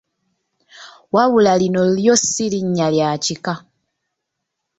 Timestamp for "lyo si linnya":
1.97-2.87